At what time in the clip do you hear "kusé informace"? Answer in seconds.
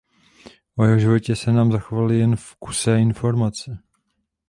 2.59-3.77